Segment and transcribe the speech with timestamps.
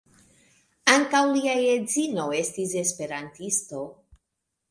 [0.93, 3.83] Ankaŭ lia edzino estis esperantisto.